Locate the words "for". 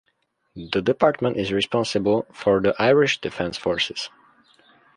2.33-2.59